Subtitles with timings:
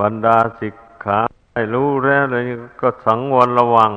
[0.00, 1.18] บรรดาสิกขา
[1.52, 2.44] ให้รู้แล้วเลย
[2.80, 3.92] ก็สังวรระวัง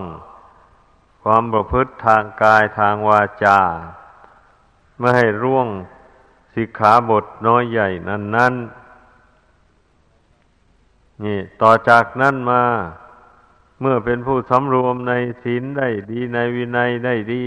[1.24, 3.60] ความประพฤติทางกายทางวาจา
[5.00, 5.68] ไม่ให้ร่วง
[6.56, 8.54] สิกขาบทน้อยใหญ่นั้นนั้น
[11.24, 12.64] นี่ต่อจากนั้นมา
[13.82, 17.44] เมื่อเป็นผู้สำรวมในศีลได้ดีในวินัยได้ดี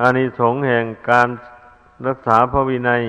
[0.00, 1.28] อานิสงส์แห่งการ
[2.06, 3.02] รักษาพระวินัย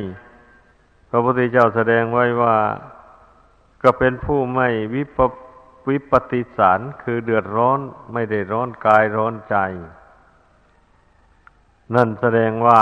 [1.09, 2.57] พระพุทธเจ้าแสดงไว้ว่า
[3.84, 5.20] ก็เป็นผู้ไม่วิป
[5.90, 7.80] วิปติสารคือเดือดร้อน
[8.13, 9.55] ไม่ได้ร้อนกายร้อนใจ
[11.95, 12.81] นั่นแสดงว่า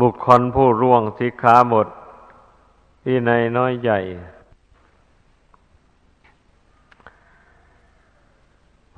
[0.00, 1.86] บุคคลผู้ร่วงสิกขาหมด
[3.04, 4.00] ที่ในน้อยใหญ่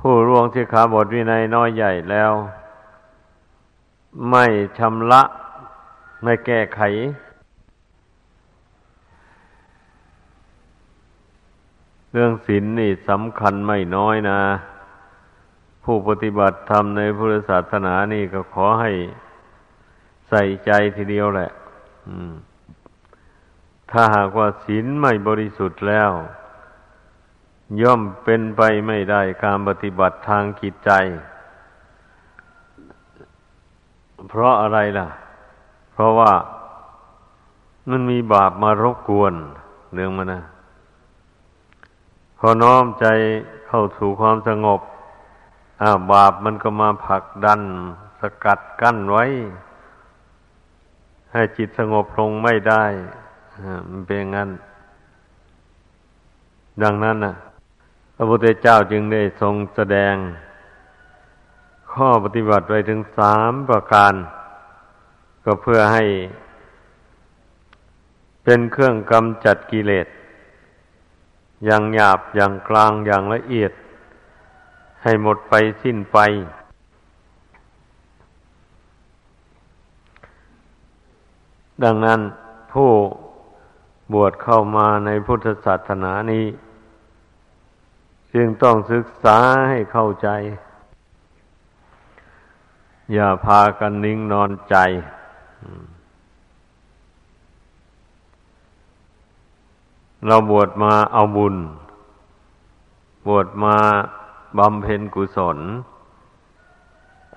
[0.01, 2.33] ผู้ร่วงสิกขาบทวินัยน้อยใหญ่แล้ว
[4.31, 4.45] ไม่
[4.79, 5.23] ชำระ
[6.23, 6.81] ไม่แก้ไข
[12.15, 14.41] เรื่องศีลนนี่สำคัญไม่น้อยนะ
[15.85, 18.93] ผู้ปฏิบัติธรรมในพุทธศาสนานี่ก็ขอให้
[20.29, 21.51] ใส่ใจทีเดียวแหละ
[23.91, 26.11] ถ้าหากว่าศีลไม่บริสุทธิ์แล้ว
[27.83, 30.91] ย่อมเป็นไปไม่ได้การปฏิบัติทางจิตใจ
[34.29, 35.09] เพราะอะไรล่ะ
[35.93, 36.33] เพราะว่า
[37.91, 39.35] มันมีบาปมารบกวน
[39.95, 40.43] เรื่องมันนะ
[42.45, 43.07] พอน้อมใจ
[43.67, 44.81] เข้าสู่ความสงบ
[45.83, 47.61] อาบาปมันก็มาผลักดัน
[48.21, 49.25] สกัดกั้นไว้
[51.33, 52.85] ให้จิตสงบลงไม่ได้
[53.91, 54.51] มันเป็นงั้น
[56.83, 57.35] ดังนั้นนะ
[58.15, 60.15] พระพุทธเจ้าจึงได้ทรงแสดง
[61.93, 64.15] ข้อปฏิบัติไว้ถึงสามประการ
[65.45, 66.05] ก็เพื่อให้
[68.45, 70.09] เป็นเครื่องกำจัดกิเลส
[71.65, 73.73] อย่างหยาบอย่างกลางอย่างละเอียด
[75.03, 76.19] ให้หมดไปสิ้นไป
[81.83, 82.21] ดังนั้น
[82.73, 82.91] ผู้
[84.13, 86.47] บวชเข้ามาในพุทธศาสนานี้
[88.35, 90.29] จึงต้องศึกษาให้เข้าใจ
[93.13, 94.77] อย่าพากันนิ่งนอนใจ
[100.27, 101.57] เราบวชมาเอาบุญ
[103.27, 103.77] บวชมา
[104.59, 105.59] บำเพ็ญกุศล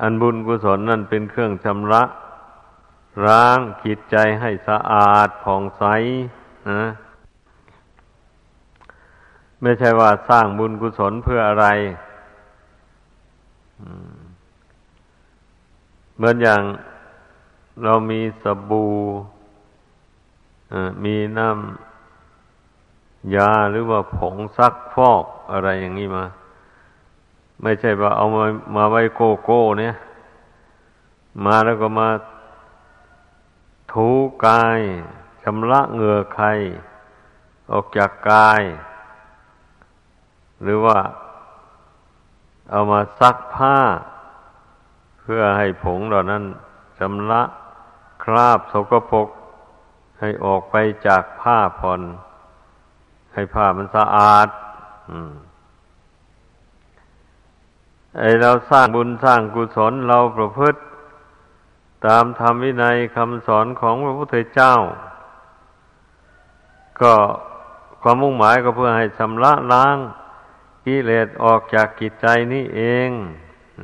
[0.02, 2.04] อันบุญกุศลนั่นเป็นเครื่องชำระ
[3.26, 5.84] ล้างจิตใจให้สะอาดผ่องใส
[6.70, 6.84] นะ
[9.62, 11.66] ไม่ใช่ว่าสร้างบุญกุศลเพื่ออะไร
[16.16, 16.62] เหมือนอย่าง
[17.84, 18.94] เรามีสบู่
[21.04, 21.85] มีน้ำ
[23.36, 26.26] ยาหรือว่าผงซักฟอกอะไรอย่างนี้มา
[27.62, 29.96] ไม่ใช่ว่าเอามามาไว้โกโก้เนี่ย
[31.46, 32.10] มาแล้วก็มา
[33.94, 34.10] ถู
[34.46, 34.80] กาย
[35.44, 36.48] ชำระเหงื่อใคร
[37.72, 38.62] ออกจากกาย
[40.62, 40.98] หรือว่า
[42.72, 43.78] เอามาซักผ้า
[45.22, 46.44] เพื่อให้ผงเหล่านั้น
[47.00, 47.42] ชำระ
[48.24, 49.28] คราบสกปรก
[50.20, 50.76] ให้ออกไป
[51.08, 52.02] จากผ้าผ่อน
[53.36, 54.48] ให้ผ้ามันสะอาด
[58.18, 60.80] ไอเราสร้างบุญสร้างกุศลเราประพฤติ
[62.06, 64.74] ตามธรรมวินัยคำสอนของพระพุทธเจ้า
[67.02, 67.14] ก็
[68.02, 69.98] ความมุ่งหมายก็เพื่อให้ชำระล้าง
[70.86, 73.10] กิเลสออกจากกิจใจนี่เอง
[73.82, 73.84] อ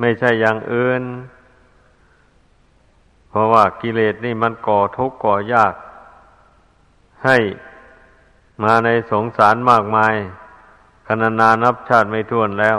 [0.00, 1.02] ไม่ใช่อย่างอื่น
[3.28, 5.74] เพราะว่ากิเลสนี่มันก่อทุกข์ก่อยาก
[7.24, 7.36] ให้
[8.62, 10.14] มาในสงสารมากมาย
[11.06, 12.78] ขนานานับชาติไม่ท้วนแล้ว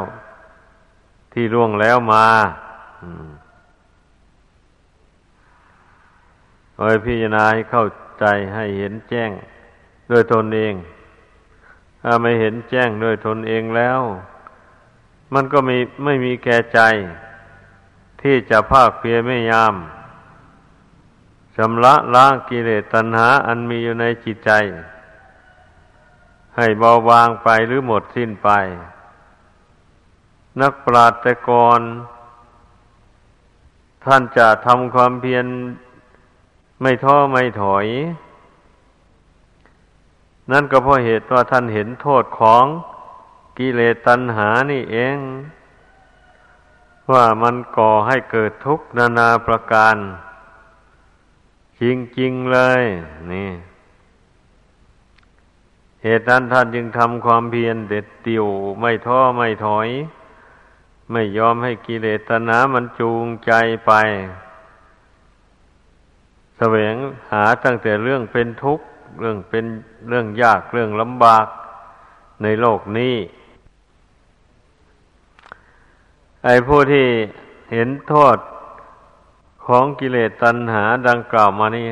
[1.33, 2.27] ที่ร่วงแล้วมา
[6.75, 7.85] โดยพิจารณาให้เข้า
[8.19, 9.31] ใจให้เห็นแจ้ง
[10.11, 10.73] ด้วยตนเอง
[12.01, 13.99] ถ้าไม่เห็นแจ้งด้วยตนเองแล้ว
[15.33, 16.79] มันก็ม่ไม่มีแก่ใจ
[18.21, 19.75] ที่จะภาคเพียรไม่ยาม
[21.55, 24.51] ชำระล้างกิเลสตัณหา อันมีอยู่ในจิตใจ
[26.59, 28.49] ให้เบาบางไปหรือหมดสิ้นไป
[30.61, 31.81] นักปราชญ์แต่ก่อน
[34.05, 35.45] ท่านจะทำความเพียร
[36.81, 37.87] ไม่ท้อไม่ถอย
[40.51, 42.65] นั่นก็เพราะเหตุว่าท่านเห็นโทษของ
[43.57, 45.17] กิเลสตัณหานี่เอง
[47.11, 49.95] ว่ามันก่อให้เกิดทุกข์นานาประการ
[51.81, 51.83] จ
[52.19, 52.83] ริงๆเลย
[53.31, 53.49] นี่
[56.03, 58.47] เหตุนั้นท่านจึงทำความเพียรเด็ดเดี่ยว
[58.79, 59.87] ไม่ท้อไม่ถอย
[61.11, 63.51] ไม่ยอมให้กิเลสตนามันจูงใจ
[63.85, 63.91] ไป
[66.57, 66.95] แสวง
[67.31, 68.85] หาตั้งแต่เรื่องเป็นทุกข์
[69.19, 69.65] เรื่องเป็น
[70.09, 71.47] เรื่องยากเรื่องลำบาก
[72.43, 73.15] ในโลกนี้
[76.45, 77.07] ไอ้ผู้ที่
[77.71, 78.37] เห็นโทษ
[79.65, 81.87] ของกิเลสตัณหาดังกล่าวมานี่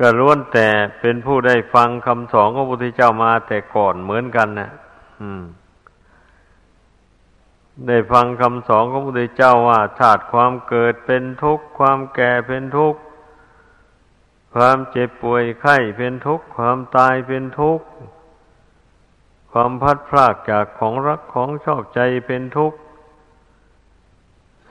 [0.00, 0.68] ก็ล้วนแต่
[1.00, 4.70] เป็นผู้ได้ฟังคำสอนของพระพุทธเจ้ามาแต่ก่อนเหมือนกันนะ
[5.20, 5.42] อืม
[7.86, 13.00] ได้ฟังคำสอนของพระพุทธเจ้าว่าชาติความเกิดเป็นทุกข์ ความแก่เป็นทุกข์
[14.54, 17.86] ความเจ็บป่วยไข้เป็นทุกข์ ความตายเป็นทุกข์
[19.52, 22.78] ความพัดพลากจากของรักของชอบใจเป็นทุกข์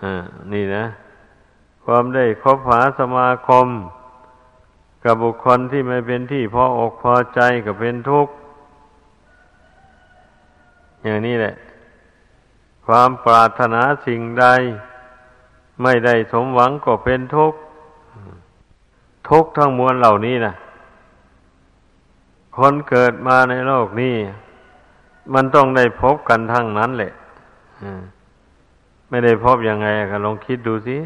[0.04, 0.24] อ่า
[0.54, 0.86] นี่นะ
[1.86, 3.68] ความได้คบหาสมาคม
[5.04, 8.34] กับบุคคลที่ไม่เป็นที่พออกพอใจก็เป็นทุกข์
[11.04, 11.56] อย่างนี้แหละ
[12.86, 14.46] ความปรารถนาสิ่งใด
[15.84, 17.60] ไม่ได้สมหวังก็เป็นทุกข์
[19.30, 20.54] ทุกข์ทั้งมวลเหล่านี้นะ
[22.58, 24.16] คนเกิดมาในโลกนี้
[25.34, 27.12] มันต้องได้พบกันทั้งนั้นแหละ
[29.10, 30.98] ไม่ได้พบยังไงก็ลองคิดดูสิ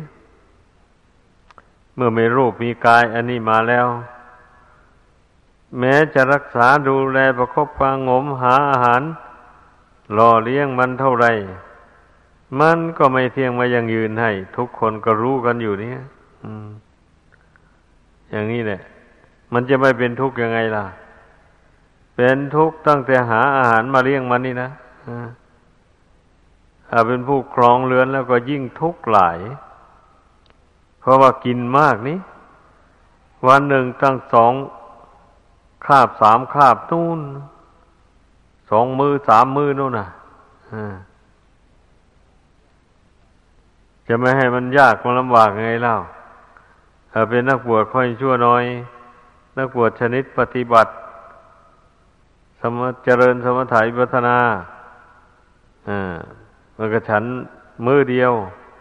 [1.96, 3.88] เมื่อมีรูปมีกายอันนี้มาแล้ว
[5.80, 9.02] แม้จะรักษาดูแลประคบประงมหาอาหาร
[10.14, 11.26] หล่อเลี้ยงมันเท่าไร
[12.60, 15.92] มันก็ไม่เที่ยงมายังยืนให้ ทุกคนก็รู้กันอยู่นี่
[18.32, 18.82] อย่างนี้แหละ
[19.54, 20.86] มันจะไม่เป็นทุกข์ยังไงล่ะ
[22.16, 24.70] เป็นทุกข์ตั้งแต่หาอาหารมาเลี้ยงมันนี่นะ
[26.90, 29.40] ถ้าเป็นผู้ครองเรือนแล้วก็ยิ่งทุกข์หลาย
[31.04, 32.18] เพราะว่ากินมากนี้
[33.48, 34.54] วันหนึ่งตั้งสอง
[35.86, 37.20] คาบสามคาบนู่น
[38.70, 40.08] สองมือสามมือนู่นน่ะ
[44.08, 45.96] จะไม่ให้มันยากมันลำบากไงเล่า
[47.12, 48.64] ถ้าเป็นนักบวชค่อยชั่วน้อย
[49.58, 50.92] นักบวชชนิดปฏิบัติ
[52.60, 54.38] สมเจริญสมถะวิปัฒนา
[55.90, 56.16] อ่า
[56.78, 57.24] มันก็ฉัน
[57.86, 58.32] มือเดียว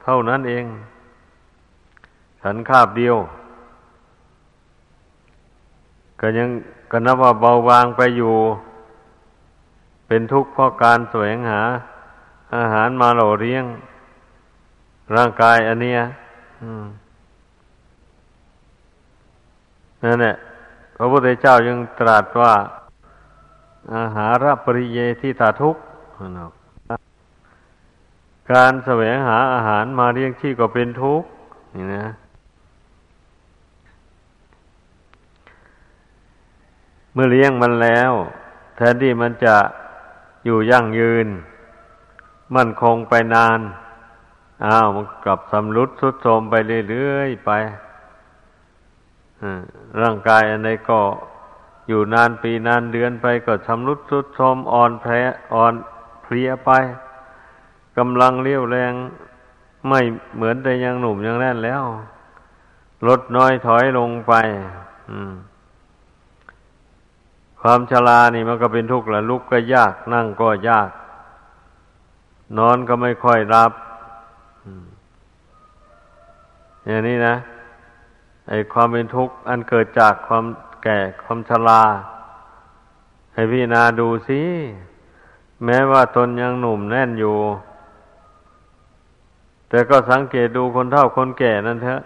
[0.04, 0.64] เท่านั้นเอง
[2.42, 3.16] ฉันคาบเดียว
[6.20, 6.48] ก็ยัง
[6.90, 8.34] ก็นับว่าเบาบางไปอยู่
[10.06, 11.62] เป็นทุกข์เพราะการแสวงหา
[12.56, 13.64] อาหารมาหล่อเลี้ยง
[15.16, 16.00] ร่างกายอันเนี้ย
[20.02, 20.34] นั่นแหละ
[20.96, 22.52] พระพุทธเจ้ายังตรัสว่า
[23.96, 25.80] อาหารปริเยที่ตาทุกข์
[28.52, 31.28] การแสวงหาอาหารมาเลี้ยงชีพก็เป็นทุกข์
[31.74, 32.04] นี่นะ
[37.12, 38.12] เมื่อเลี้ยงมันแล้ว
[38.76, 39.56] แทนที่มันจะ
[40.44, 41.26] อยู่ยั่งยืน
[42.54, 43.60] มั่นคงไปนาน
[44.66, 46.54] อ้าวมันกลับสำรุดสุดโทรมไป
[46.90, 47.50] เรื่อยๆไป
[50.00, 51.00] ร่างกายอันใดก็
[51.88, 55.20] อยู่นานปีนานเดือนไปก็ชำรุดสุดโทรมอ่อนแพ้
[55.54, 55.74] อ่อน
[56.22, 56.70] เพลียไป
[57.98, 58.92] กำลังเลี้ยวแรง
[59.88, 60.00] ไม่
[60.36, 61.82] เหมือนแต่ยังหนุ่มยังแน่นแล้ว
[63.06, 64.32] ลดน้อยถอยลงไป
[65.10, 65.32] อืม
[67.62, 70.90] ความชรานี่มันก็เป็นทุกข์ละลุกก็ยาก นั่งก็ยาก
[72.58, 73.72] นอนก็ไม่ค่อยรับ
[76.86, 77.34] อย่างนี้นะ
[78.48, 80.44] ไอ้ความเป็นทุกข์อันเกิดจากความ
[80.82, 81.82] แก่ความชรา
[83.34, 84.40] ให้พี่นาดูสิ
[85.64, 87.36] แม้ว่าตนยังหนุ่มแน่นอยู่
[89.68, 92.00] แต่ก็สังเกตดูคนเฒ่าคนแก่นั่นเถอะ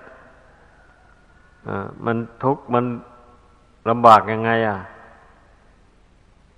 [2.05, 2.85] มันทุกข์มัน
[3.89, 4.79] ลำบากยังไง อะ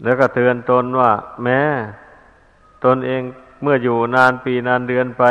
[0.02, 1.12] แล้วก็เตือนตนว่า
[1.43, 1.61] แม้
[2.85, 3.23] ตนเอง
[3.62, 5.25] เมื่ออยู่นานปีนานเดือนไป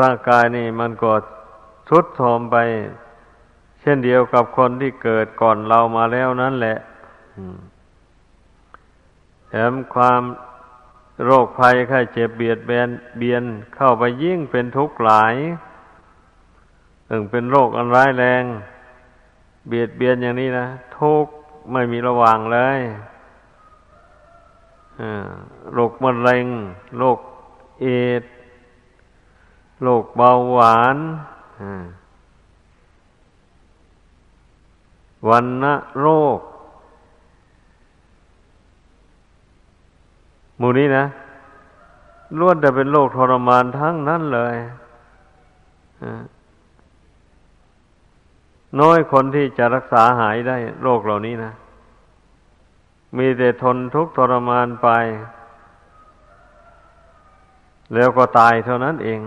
[0.00, 1.12] ร่างกายนี่มันก็
[1.88, 2.56] ทุดโทรมไป
[3.80, 6.76] เช่นเดียวกับคนที่เกิดก่อนเรามาแล้วนั่นแหละ
[9.48, 10.22] แถมความ
[11.24, 12.88] โรคภัยไข้เจ็บเบียดเบียน
[13.18, 13.42] เบียน
[13.74, 15.34] เข้าไปยิ่งเป็นทุกข์หลาย
[17.08, 18.44] ถึงเป็นโรคอันร้ายแรง
[19.68, 20.66] เบียดเบียนอย่างนี้นะ
[20.98, 21.32] ทุกข์
[21.72, 22.80] ไม่มีระว่างเลย
[25.72, 26.46] โรคมะเร็ง
[26.98, 27.18] โรค
[27.80, 27.86] เอ
[28.20, 28.24] ด
[29.82, 30.96] โรคเบาหวาน
[35.28, 36.38] วันนะโรค
[40.58, 41.04] หมู่นี้นะ
[42.38, 44.56] ล้วนแต่เป็นโรคทรมานทั้งนั้นเลย
[48.80, 51.52] น้อยคนที่จะรักษาหายได้โรคเหล่านี้นะ
[53.18, 54.88] มีแต่ทนทุกข์ทรมานไป
[57.94, 59.20] แล้วก็ตายเท่านั้นเอง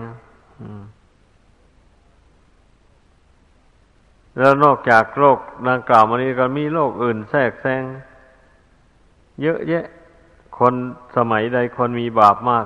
[4.37, 5.39] แล้วนอกจากโรค
[5.69, 7.83] ดังกล่าวมานี้ก็มีโรคอื่นแทรกแซง
[9.41, 9.85] เยอะแยะ
[10.57, 10.73] คน
[11.17, 12.65] สมัยใดคนมีบาปมาก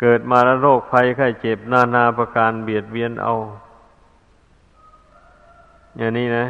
[0.00, 3.34] เกิดมาแล้วโรคภัยไข้เจ็บนานาประการเบียดเบียนเอา
[5.96, 6.46] อย่างนี้นะ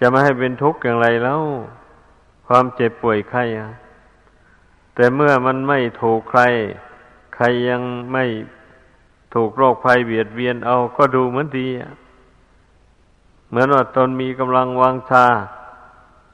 [0.00, 1.40] จะไม่ให้เป็นทุกข์อย่างไรแล้ว
[2.52, 3.44] ความเจ็บป่วยไข้
[4.94, 6.42] แต่เมื่อมันไม่ถูกใคร
[7.34, 8.24] ใครยังไม่
[9.34, 11.68] ถูกโรคภัยเบียดเบียนเอาก็ดูเหมือนดี
[13.48, 15.26] เหมือนว่าตนมีกำลังวางชา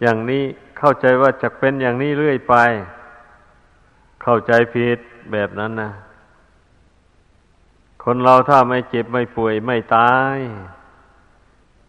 [0.00, 0.44] อย่างนี้
[0.78, 2.54] เข้าใจว่าจะเป็นอย่างนี้เรื่อยไป
[4.22, 4.98] เข้าใจผิด
[5.32, 5.90] แบบนั้นนะ
[8.02, 10.38] คนเราถ้าไม่เจ็บไม่ป่วยไม่ตาย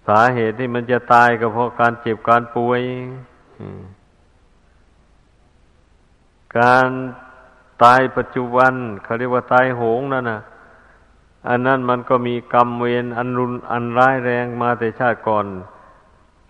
[0.08, 2.82] สาเหตุที่มันจะตายก็เพราะการเจ็บการป่วย
[6.60, 6.88] การ
[7.84, 8.74] ตายปัจจุบัน
[9.04, 10.42] เขาเรียกว่าตายโหงนั่นนะ
[11.50, 15.46] อันนั้นมันก็มีกรรมเวรอันรุนอันร้ายแรงมาแต่ชาติก่อน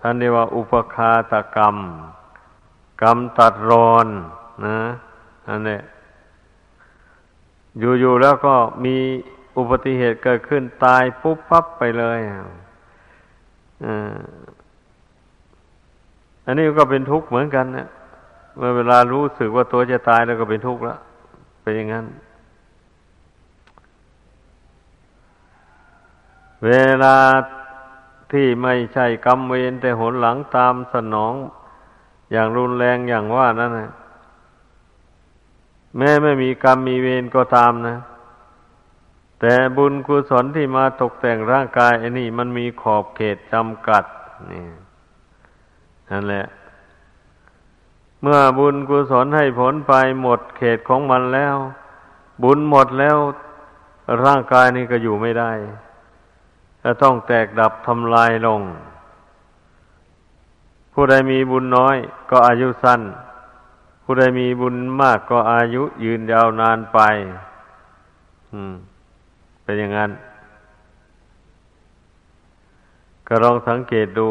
[0.01, 1.75] ท่านเรียกว่าอุปคาตกรรม
[3.01, 4.08] กรรมตัดรอน
[4.66, 4.80] นะ
[5.50, 5.80] อันนี้
[7.80, 8.96] อยู่ๆแล้วก็มี
[9.58, 12.20] อุบัติเหตุเกิดขึ้นตายปุ๊บปั๊บไปเลย
[16.46, 17.88] อันนี้ก็เป็นทุกข์เหมือนกันเนะ
[18.58, 21.00] เมื่อเวลารู้สึกว่าตัวจะตายแล้วก็เป็นทุกข์แล้ว
[21.62, 22.06] เป็นอย่างนั้น
[26.66, 26.72] เว
[27.04, 27.18] ลา
[28.32, 31.34] ที่ไม่ใช่กรรมเวรแต่หนหลังตามสนอง
[32.32, 33.92] อย่างรุนแรงอย่างว่านั่นนะ
[35.98, 37.98] แม้ไม่มีกรรมมีเวรก็ตามนะ
[39.42, 44.04] แต่บุญกุศลที่มาตกแต่งร่างกายไอันนี้มันมีขอบเขตจำกัด
[44.52, 44.64] นี่
[46.10, 46.46] นั่นแหละ
[48.22, 51.56] เมื่อบุญกุศลให้ผลไปหมดเขตของมันแล้ว
[52.44, 53.18] บุญหมดแล้ว
[54.24, 55.52] ร่างกายนี้ก็อยู่ไม่ได้
[56.84, 58.62] จะต้องแตกดับทำลายลง
[60.94, 61.98] ผู้ใดมีบุญน้อย
[62.30, 63.02] ก็อายุสั้น
[64.04, 67.00] ผู้ใดมีบุญมากก็อายุยืนยาวนานไป
[68.52, 68.74] อืม
[69.64, 70.12] เป็นอย่างนั้น
[73.28, 74.30] ก็ลองสังเกตดู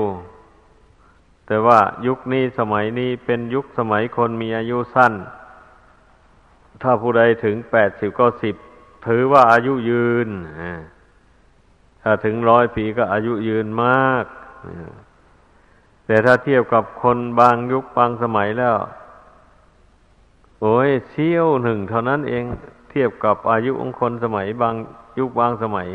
[1.47, 5.13] แต่ว่ายุคนี้สมัยนี้เป็นยุคสมัยคนมีอายุสั้น
[6.83, 8.57] ถ้าผู้ใดถึงแปดสิบก็สิบ
[9.07, 10.29] ถือว่าอายุยืน
[12.03, 14.25] ถ้าถึงร้อยปีก็อายุยืนมาก
[16.07, 18.77] แต่ถ้าเทียบกับคนบางยุคบางสมัยแล้ว
[20.61, 22.45] โอ้ยเชี่ยวหนึ่งเท่านั้นเอง
[22.91, 24.75] เทียบกับอายุของคนสมัยบาง
[25.19, 25.89] ยุคบางสมัย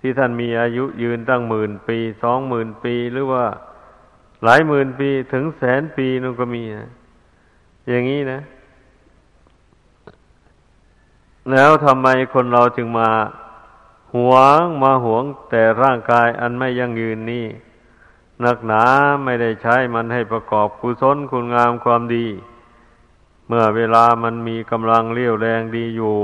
[0.00, 3.44] ที่ท่านมีอายุยืนตั้งหมื่นปีสองหมื่นปีหรือว่า
[4.46, 6.90] หลายหมื่นปีถึงแสนปีนั่นก็มีนะ
[7.88, 8.40] อย่างนี้นะ
[11.50, 13.10] แล้วทำไมคนเราจึงมา
[14.14, 17.46] หวงมาหวงแต่ร่างกายอันไม่ยั่งยืนนี้
[18.44, 18.84] นักหนา
[19.24, 22.26] ไม่ได้ใช้มันให้ประกอบกุศลคุณงามความดี
[23.46, 26.16] เมื่อเวลามันมีกำลังเรี่ยวแรงดีอยู่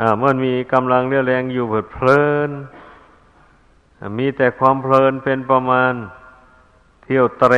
[0.00, 2.50] อ่าเมื่อมีกำลังเรี่ยวแรงอยู่เผิดเพลิน
[4.18, 5.92] มีแต่ความเพลินเป็นประมาณ
[7.02, 7.54] เที่ยวเตร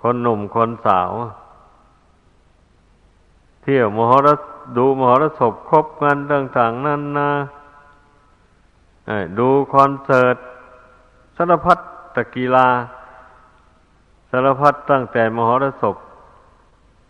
[0.00, 1.12] คนหนุ่มคนสาว
[3.62, 4.40] เที่ยวมหรส
[4.76, 7.30] ดูมหรสพครบงานต่างๆนั่นนะ
[9.38, 10.36] ดูคอนเสิร์ต
[11.36, 11.78] สารพัด
[12.14, 12.68] ตะกีฬา
[14.30, 15.96] สารพัดตั้งแต่มหรสพ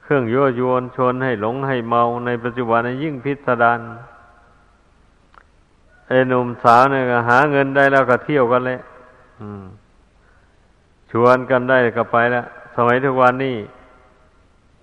[0.02, 3.80] เครื่องยั่วยวนชวนให้หลงให้เมาในปัจจุบันยิ่งพิสดาร
[6.28, 8.78] หนุ่มสาวเนี่ยหาเงินได้แล้วก็เที่ยวกันเลย
[11.10, 13.56] ชวนกันได้ก็ไปแล้วสมัยทุกวันนี้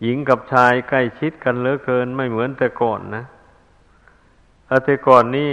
[0.01, 3.23] หญิงกับชายใกล้ชิดกันเหลือเกิน ไม่เหมือนแต่ก่อนนะ
[4.85, 5.51] แต่ก่อนนี้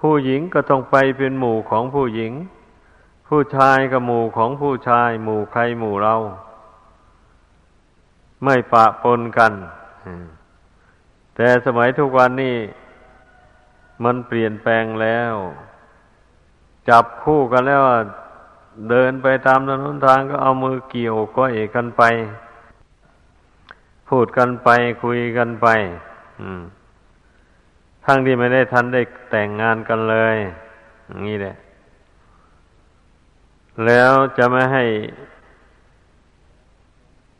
[0.00, 2.32] ผู้หญิงก็ต้องไปเป็นหมู่ของผู้หญิง
[3.28, 6.14] ผู้ชายกับหมู่ของผู้ชาย หมู่ใครหมู่เรา
[8.44, 9.52] ไม่ปะปนกัน
[11.34, 12.56] แต่สมัยทุกวันนี้
[14.04, 15.34] มันเปลี่ยนแปลงแล้ว
[16.88, 17.82] จับคู่กันแล้ว
[18.90, 22.02] เดินไปตามถนนทางก็เอามือเกี่ยวก็เอกกันไป
[24.08, 24.68] พูดกันไป
[25.02, 25.66] คุยกันไป
[28.04, 30.36] ทั้งที่ไม่ได้ทันได้แต่งงานกันเลย
[31.06, 31.54] อย่างนี้แหละ
[33.86, 34.84] แล้วจะไม่ให้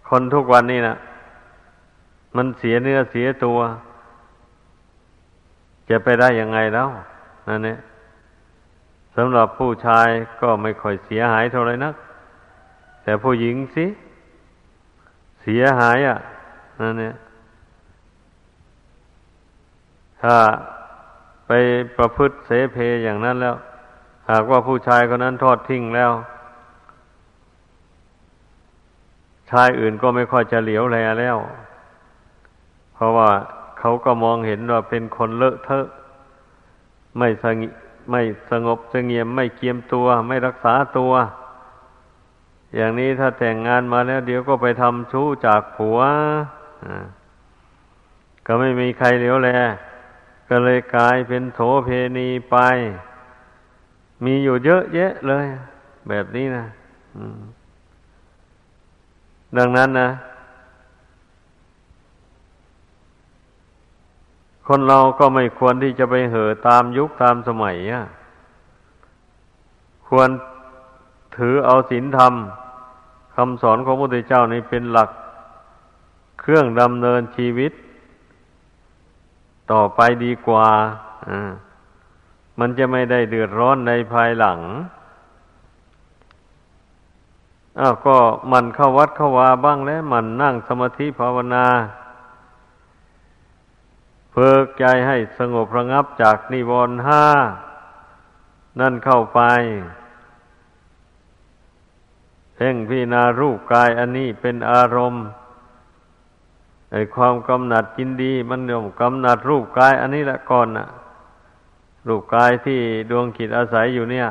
[0.08, 0.96] คนทุกวันนี้นะ
[2.36, 3.58] มันเสียเนื้อเสียตัว
[5.90, 6.88] จะไปได้ยังไงแล้ว
[7.48, 7.78] นั่นเนี่ย
[9.16, 10.08] สำหรับผู้ชาย
[10.42, 11.94] ก็ไม่ค่อยเสียหายเท่าไรนัก
[13.02, 13.86] แต่ผู้หญิงสิ
[15.42, 16.18] เสียหายอะ
[16.80, 17.14] นั่นเนี่ย
[20.22, 20.36] ถ้า
[21.46, 21.50] ไป
[21.96, 23.56] ประพฤติเสเพอย่างนั้นแล้ว
[24.30, 26.12] หากว่าผู้ชายคนนั้นทอดทิ้งแล้ว
[29.50, 31.36] ชายอื่นก็ไม่ค่อยจะเหลียวแลแล้ว
[32.94, 33.30] เพราะว่า
[33.86, 35.86] เขาก็มองเห็นว่าเป็นคนเลอะเทอะ
[37.18, 37.62] ไม่สง
[38.10, 41.12] ไม่สงบสงเงียมไม่เกียมตัวไม่รักษาตัว
[42.76, 45.98] อย่างนี้ถ้าแต่งงานมาแล้ว เดี๋ยวก็ไปทำชู้จากผัว
[48.46, 49.50] ก็ไม่มีใครเหลียวแล
[50.48, 51.88] ก็เลยกลายเป็นโถเพ
[52.18, 52.56] ณีไป
[54.24, 55.46] มีอยู่เยอะแยะเลย
[56.08, 56.64] แบบนี้นะ
[59.58, 60.10] ดังนั้นนะ
[64.66, 68.04] คนเราก็ไม่ควรที่จะไปเห่อตามยุคตามสมัยอะ
[70.08, 70.28] ควร
[71.36, 72.32] ถือเอาศีลธรรม
[73.34, 75.10] คำสอนของพระพุทธเจ้านี้เป็นหลัก
[76.40, 77.72] เครื่องดำเนินชีวิต
[79.72, 80.68] ต่อไปดีกว่า
[82.58, 84.60] มันจะไม่ได้เดือดร้อนในภายหลัง
[87.80, 88.16] อ้าวก็
[88.52, 91.66] มันเข้าวัดเข้าวาบ้างแล้ว มันนั่งสมาธิภาวนา
[94.38, 97.24] เพิกใจให้สงบระงับจากนิวรณ์ห้า
[98.80, 99.40] นั่นเข้าไป
[102.54, 105.24] เพ่งพินารูปกายอันนี้เป็นอารมณ์
[106.92, 110.88] ไอความกำหนัดกินดี มันยมกำหนัดรูปกาย อันนี้แหละก่อนน่ะ
[112.08, 114.28] รูปกายที่ดวงขิดอาศัยอยู่เนี่ย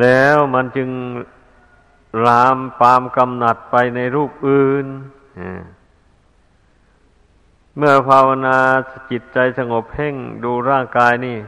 [0.00, 0.88] แล้วมันจึง
[2.26, 4.86] ลามปามกำหนัดไปในรูปอื่น
[7.76, 8.58] เมื่อภาวนา
[9.10, 11.38] จิตใจสงบเพ่งดูร่างกายนี่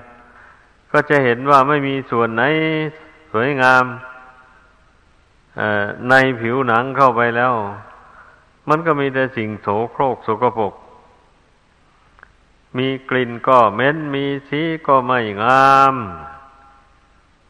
[0.93, 2.43] ก็จะเห็นว่าไม่มีส่วนไหน
[3.33, 3.85] สวยงาม
[6.09, 7.53] ในผิวหนังเข้าไปแล้ว
[8.69, 10.75] มันก็มีแต่สิ่งโสโครกสกปรก
[12.79, 15.95] มีกลิ่นก็เหม็นมีสีก็ไม่งาม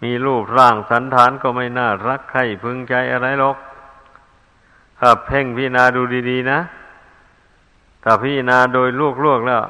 [0.02, 3.56] มีรูปร่างสันฐานก็ไม่น่ารักใครพึงใจอะไรหรอก
[4.98, 6.60] ถ้าเพ่งพิจารณาดูดี ๆ นะ
[8.02, 8.88] ถ้าพิจารณาโดย
[9.24, 9.62] ลวกๆแล้ว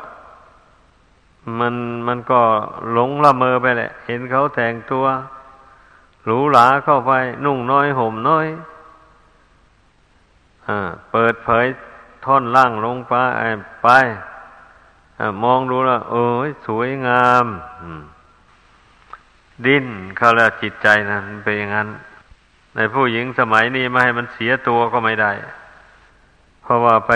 [1.58, 1.74] มัน
[2.06, 2.40] มันก็
[2.92, 5.04] หลงละเมอไปแหละ เห็นเขาแต่งตัว
[6.24, 7.12] หรูหราเข้าไป
[7.44, 8.46] นุ่งน้อยห่มน้อย
[10.68, 10.70] อ
[11.10, 11.66] เปิดเผย
[12.24, 13.14] ท่อนล่างลงไป
[13.82, 13.88] ไป
[15.42, 17.46] มองดูแล้วโอ้ยสวยงาม
[19.66, 21.88] ดิ้นเขาแล้วจิตใจนะมันเป็นอย่างนั้น
[22.76, 25.32] ในผู้หญิงสมัยนี้ไม่ให้มันเสียตัวก็ไม่ได้
[26.62, 27.10] เพราะว่าไป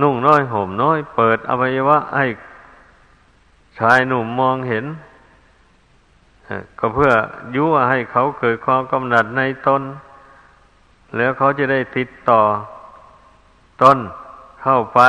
[0.00, 2.26] นุ่งน้อยห่มน้อย เปิดอวัยวะให้
[3.78, 4.84] ชายหนุ่มมองเห็น
[6.78, 7.12] ก็เพื่อ
[7.56, 9.82] ยุให้เขาเกิดความกำหนัดในตน
[11.16, 12.40] แล้วเขาจะได้ติดต่อ
[13.82, 13.98] ตน
[14.62, 15.00] เข้าไป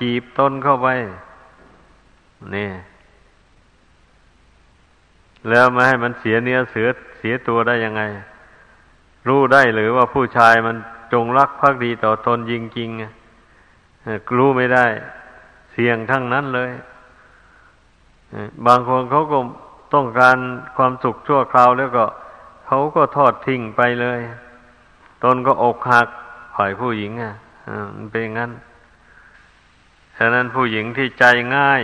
[0.00, 0.88] จีบตนเข้าไป
[2.54, 2.70] นี่
[5.48, 8.02] แล้วมาให้มันเสียเนื้อเสือเสียตัวได้ยังไง
[9.28, 10.76] รู้ได้หรือว่าผู้ชายมัน
[11.12, 13.21] จงรักภักดีต่อตนจริงๆ
[14.36, 14.86] รู้ไม่ได้
[15.72, 16.70] เสี่ยงทั้งนั้นเลย
[18.66, 19.38] บางคนเขาก็
[19.94, 20.36] ต้องการ
[20.76, 22.04] ความสุขชั่วคราวแล้วก็
[22.66, 24.20] เขาก็ทอดทิ้งไปเลย
[25.22, 26.08] ตนก็อกหัก
[26.56, 27.34] ฝ่ายผู้หญิงอะ
[27.96, 28.52] มันเป็นงั้น
[30.18, 31.24] ฉะนั้นผู้หญิงที่ใจ
[31.56, 31.82] ง่าย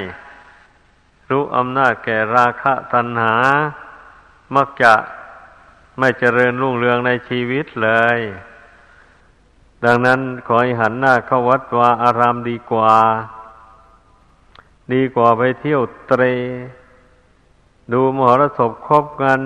[1.30, 3.36] รู้อำนาจแก่ราคะตัณหา
[4.56, 4.94] มักจะ
[5.98, 8.18] ไม่เจริญรุ่งเรืองในชีวิตเลย
[9.84, 12.92] ดังนั้นขอให้หันหน้าเข้าวัดวาอารามดีกว่า
[14.92, 16.22] ดีกว่าไปเที่ยวเตร
[17.92, 19.40] ดูมหรสพครบกัน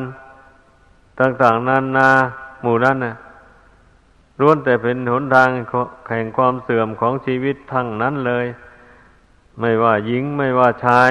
[1.19, 2.09] ต่างๆนานา
[2.63, 3.15] หมู่นั้นนะ่ะ
[4.41, 5.49] ล้วนแต่เป็นหนทาง
[6.11, 8.47] แห่งความเสื่อมของชีวิตทั้งนั้นเลย
[9.61, 11.11] ไม่ว่าหญิงไม่ว่าชาย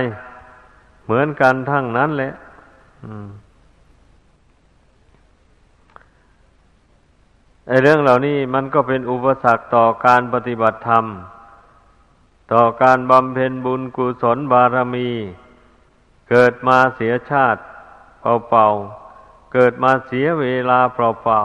[1.06, 2.34] เหมือนกันทั้งนั้นแหละ
[3.02, 3.51] ไอ้
[7.84, 11.06] เรื่องเหล่านี้มันก็เป็นอุปสรรคต่อการปฏิบัติธรรม
[12.54, 15.10] ต่อการบำเพ็ญบุญกุศลบารมี
[16.30, 17.62] เกิดมาเสียชาติ
[18.22, 21.42] เปล่าๆเกิดมาเสียเวลาเปล่า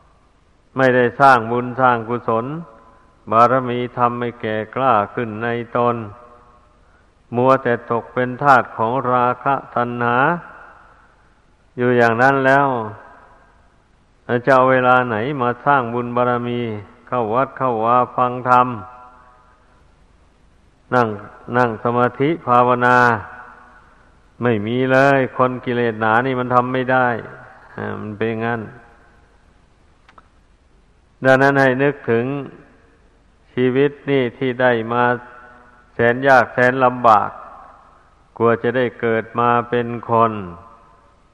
[0.00, 2.46] ๆไม่ได้สร้างบุญสร้างกุศล
[3.30, 5.96] บารมีทำไม่แก่กล้าขึ้นในตน
[7.36, 10.16] มัวแต่ตกเป็นทาสของราคะตัณหา
[11.76, 12.68] อยู่อย่างนั้นแล้ว
[14.46, 16.60] จะเอาเวลาไหนมาสร้างบุญบารมี
[17.08, 18.68] เข้าวัดเข้าวาฟังธรรม
[20.94, 21.08] นั่ง
[21.56, 22.98] นั่งสมาธิภาวนา
[24.42, 27.08] ไม่มีเลย คนกิเลสหนานี่มันทำไม่ได้
[28.00, 28.60] มันเป็นงั้น
[31.24, 32.24] ดังนั้นให้นึกถึง
[33.52, 35.04] ชีวิตนี่ที่ได้มา
[35.94, 37.30] แสนยากแสนลำบาก
[38.36, 40.32] กลัวจะได้เกิดมาเป็นคน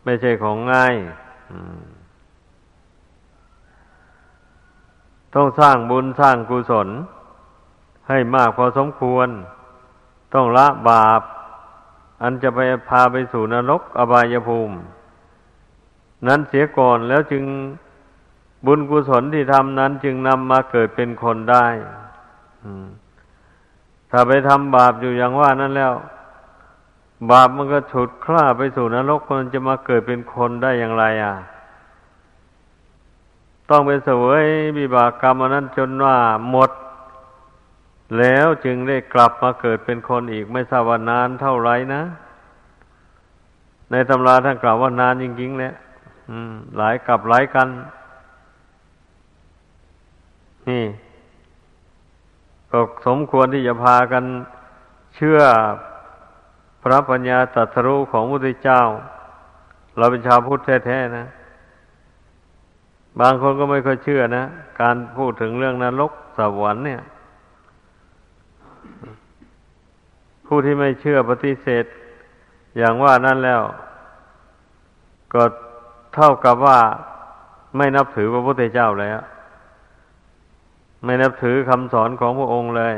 [0.04, 0.94] ไม่ใช่ของง่าย
[5.36, 6.88] ต้องสร้างบุญสร้างกุศล
[8.08, 9.28] ให้มากพอสมควร
[10.34, 11.22] ต้องละบาป
[12.22, 14.76] อันจะไปพาไปสู่นรกอบายภูมิ
[16.26, 17.44] นั้นเสียก่อนแล้วจึง
[18.66, 21.66] บุญกุศลที่ทำนั้นจึงนำมาเกิดเป็นคนได้
[24.10, 25.92] ถ้าไปทำบาปอยู่อย่างว่านั้นแล้ว
[27.30, 31.34] บาปมันก็ฉุดคล้าไปสู่นรกมันจะมาเกิดเป็นคนได้อย่างไร อะ
[33.70, 34.46] ต้องไปเสวย
[34.78, 36.18] บิบากกรรมนั้นจนว่า
[36.50, 36.70] หมด
[38.18, 42.02] แล้วจึงได้กลับมาเกิดเป็นคนอีกไม่ทราบว่านานเท่าไรนะ
[43.90, 45.74] ในตำราท่านกล่าวว่านานจริงๆแหละ
[46.76, 47.68] หลายกับหลายกัน
[50.68, 50.84] นี่
[52.70, 54.24] ก็สมควรที่จะพากัน
[55.16, 55.40] เชื่อ
[56.82, 58.82] พระปัญญาตรัสรู้ของพระพุทธเจ้า
[59.96, 61.26] เราเป็นชาวพุทธแท้ๆนะ
[63.20, 64.44] บางคนก็ไม่ค่อยเชื่อนะ
[64.80, 67.02] การพูดถึงเรื่องนรกสวรรค์เนี่ย
[70.46, 71.84] ผู้ที่ไม่เชื่อปฏิเสธ
[72.76, 73.62] อย่างว่านั่นแล้ว
[75.32, 75.42] ก็
[76.14, 76.78] เท่ากับว่า
[77.76, 79.18] ไม่นับถือพระพุทธเจ้าแล้ว
[81.04, 82.94] ไม่นับถือคำสอนของพระองค์เลย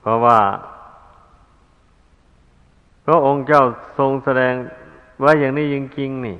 [0.00, 0.38] เพราะว่า
[3.06, 3.62] พระองค์เจ้า
[3.98, 4.54] ทรงแสดง
[5.20, 6.38] ไว้อย่างนี้จริงๆนี่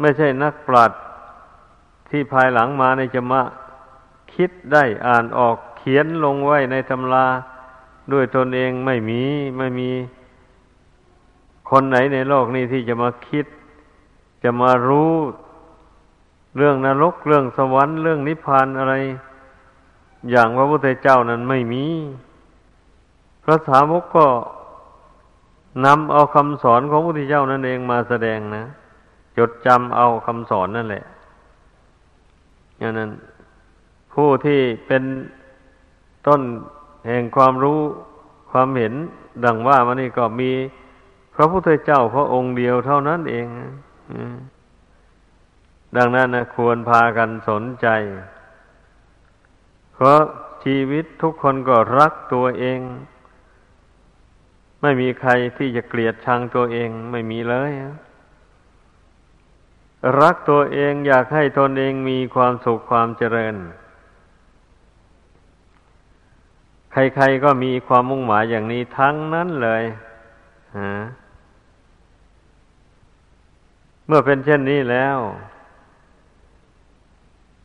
[0.00, 1.00] ไม่ใช่นักปราชญ์
[2.08, 3.42] ที่ภายหลังมาในจะมา
[4.34, 7.26] คิดได้อ่านออกเขียนลงไว้ในตำรา
[8.12, 9.22] ด้วยตนเองไม่มี
[9.58, 9.90] ไม่มี
[11.70, 13.46] คนไหนในโลกนี้ที่จะมาคิด
[14.42, 15.12] จะมารู้
[16.56, 18.94] เรื่องนรกเรื่องสวรรค์เรื่องนิพพานอะไร
[20.30, 21.84] อย่างพระพุทธเจ้านั้นไม่มี
[23.44, 24.26] พระสาวกก็
[25.84, 28.64] นำเอาคำสอนของพระพุทธเจ้านั่นเองมาแสดงนะ
[29.38, 31.04] จดจำเอาคำสอนนั่นแหละ
[32.78, 33.10] อย่างนั้น
[34.14, 35.02] ผู้ที่เป็น
[36.26, 36.42] ต้น
[37.06, 37.80] แห่งความรู้
[38.50, 38.94] ความเห็น
[39.44, 40.52] ดังว่ามานี่ก็มี
[41.34, 43.46] พระพุทธเจ้าพระองค์เดียวเท่านั้นเอง
[45.96, 47.86] ดังนั้นนะควรพากันสนใจ
[49.94, 50.20] เพราะ
[50.64, 52.80] ชีวิตทุกคนก็รักตัวเอง
[54.82, 57.72] ไม่มีใครที่จะเกลียดชังตัวเองไม่มีเลย
[60.20, 63.56] รักตัวเองอยากให้ตนเองมีความสุขความเจริญ
[66.92, 69.82] ใครๆก็มีความมุ่งหมายอย่างนี้ทั้งนั้นเลย
[74.06, 75.18] เมื่อเป็นเช่นนี้แล้ว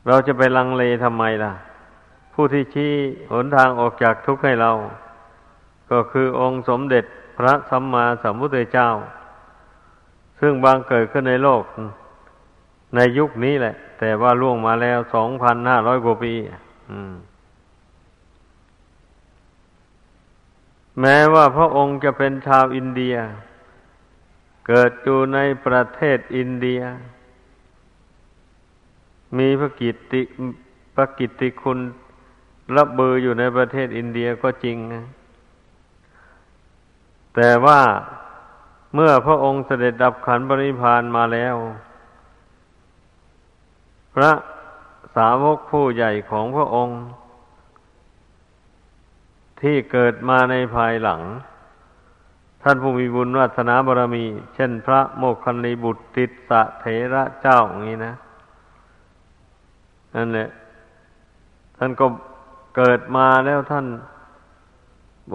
[0.08, 1.54] เราจะไปลังเลทำไมล่ะ
[2.34, 2.92] ผู้ที่ชี้
[3.32, 4.72] หนทางออกจากทุกข์ให้เรา
[5.92, 7.04] ก็คือองค์สมเด็จ
[7.38, 8.90] พระสัมมาสัมพุทธเจ้า
[10.40, 11.64] ซึ่งบางเกิดขึ้นในโลก
[12.96, 16.34] ในยุคนี้แหละ แต่ว่าล่วงมาแล้วสองพันห้าร้อยกว่าปี
[21.00, 23.16] แม้ว่าพระองค์จะเป็นชาวอินเดีย
[24.68, 26.82] เกิดอยู่ในประเทศอินเดีย
[29.38, 30.22] มีพระกิตติ
[30.96, 31.80] พระกิตติคุณ
[32.76, 35.04] รับเบอร์อยู่ในประเทศอินเดียก็จริงนะ
[37.36, 37.82] แต่ว่า
[38.94, 41.56] เมื่อพระองค์เสด็จดับขันบริพานมาแล้ว
[44.16, 44.32] พระ
[45.16, 47.00] สาวกผู้ใหญ่ของพระองค์
[49.62, 51.22] ที่เกิดมาในภายหลัง
[52.64, 58.14] ท่านผู้มีบุญวัฒนาบารมี เช่นพระโมคคัลลีบุตรติสะเถระเจ้าอย่างนี้นะ
[60.16, 60.50] นั่นแหละ
[61.78, 62.06] ท่านก็
[62.78, 63.86] เกิดมาแล้วท่าน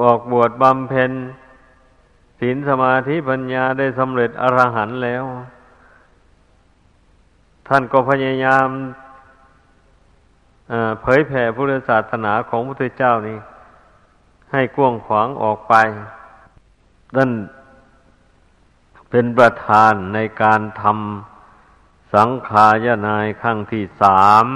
[0.01, 1.13] บอกบวชบำเพ็ญ
[2.41, 5.25] ศีลสมาธิปัญญาได้สำเร็จอรหันต์แล้ว
[7.67, 8.69] ท่านก็พยายาม
[11.01, 13.39] เผยแผ่พุทธศาสนาของพระพุทธเจ้านี้
[14.53, 15.75] ให้กว้างขวางออกไป
[17.17, 17.31] นั่น
[19.11, 24.47] เป็นประธานในการทำสังขายนายขั้งที่สาม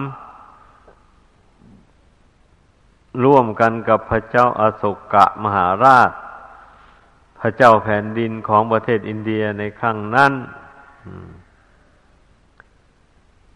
[3.24, 6.10] ร่วมกันกับพระเจ้าอาโศกะมหาราช
[7.40, 10.32] พระเจ้าแผ่นดินของประเทศอินเดียในครั้งนั้น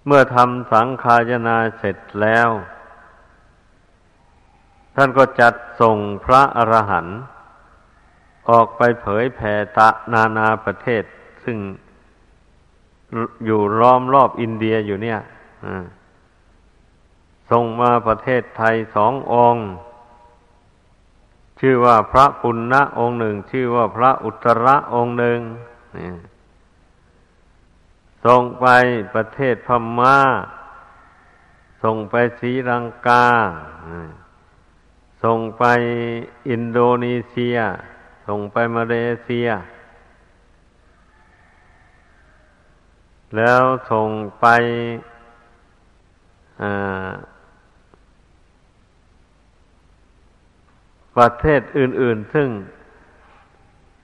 [0.06, 2.48] เมื่อทำสังขายนาเสร็จแล้ว
[4.96, 7.18] ท่านก็จัดส่งพระอรหันต์
[8.50, 11.04] ออกไปเผยแผ่ตะนานาประเทศ
[11.44, 11.58] ซึ่ง
[13.46, 15.20] อยู่ล้อมรอบอินเดียอยู่เนี่ย
[17.50, 19.66] ส่งมาประเทศไทยสององค์
[21.60, 25.40] ชื่อว่าพระปุณณะองค์หนึ่ง ชื่อว่าพระอุตระองค์หนึ่ง
[28.24, 28.66] ส่งไป
[29.14, 30.18] ประเทศพม่า
[31.82, 33.26] ส่งไปศรีลังกา
[35.24, 35.64] ส่งไป
[36.48, 37.56] อินโดนีเซีย
[38.26, 39.48] ส่งไปมาเลเซีย
[43.36, 44.08] แล้วส่ง
[44.40, 44.46] ไป
[51.16, 52.48] ประเทศอื่น ๆ ซึ่ง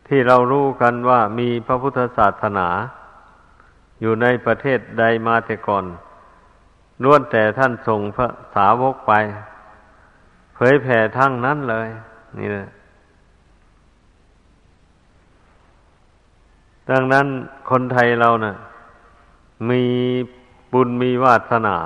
[0.06, 2.68] ที่เรารู้กันว่ามีพระพุทธศาสนา
[4.00, 5.84] อยู่ในประเทศใดมาแต่ก่อน
[7.02, 9.12] ล้วนแต่ท่านส่งพระสาวกไป
[10.54, 11.88] เผยแผ่ทั้งนั้นเลย
[12.38, 12.68] นี่แหละ
[16.90, 17.26] ดังนั้น
[17.70, 18.54] คนไทยเรานะ่ะ
[19.70, 19.82] มี
[20.72, 21.78] บุญมีวาสนา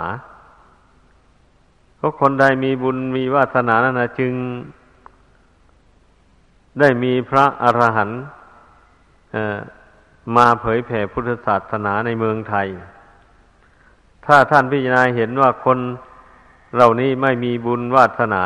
[1.96, 4.32] เพราะคนใดมีบุญมีวาสนานั่นนะจึง
[6.80, 8.20] ได้มีพระอรหันต์
[10.36, 12.68] มาเผยแผ่พุทธศาสนาในเมืองไทย
[14.26, 15.78] ถ้าท่านพิจารณาเห็นว่าคน
[16.74, 18.44] เหล่านี้ไม่มีบุญวาสนา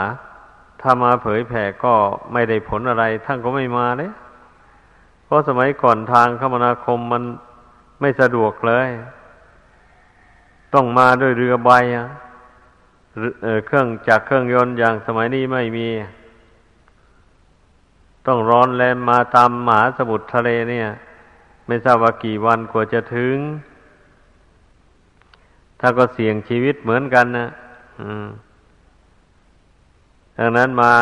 [0.80, 1.94] ถ้ามาเผยแผ่ก็
[2.32, 4.10] ไม่ได้ผลอะไร ท่านก็ไม่มาเลย
[5.24, 7.22] เพราะสมัยก่อนทางคมนาคมมัน
[8.00, 8.88] ไม่สะดวกเลย
[10.74, 11.70] ต้องมาด้วยเรือใบ
[13.66, 15.88] เครื่องจากเครื่องยนต์อย่างสมัยนี้ไม่มี
[18.26, 20.88] ต้องร้อนแลมมาตามหมหาสมุทรทะเลเนี่ย
[21.68, 23.36] ไม่ทราบว่ากี่วันกว่าจะถึง
[25.80, 27.48] ถ้าก็เสี่ยงชีวิตเหมือนกันนะ
[30.38, 30.94] ดังนั้นมา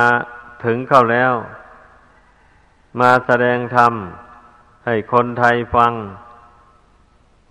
[0.65, 1.33] ถึงเข้าแล้ว
[3.01, 3.93] มาแสดงธรรม
[4.85, 5.93] ให้คนไทยฟัง